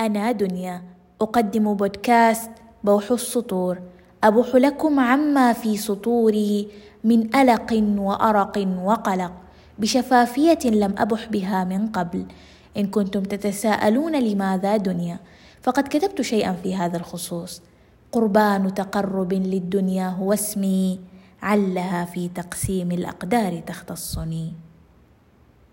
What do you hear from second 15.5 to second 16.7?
فقد كتبت شيئا